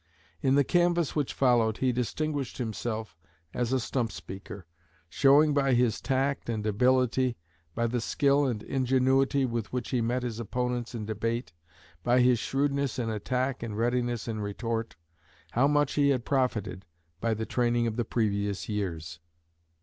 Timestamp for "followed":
1.31-1.77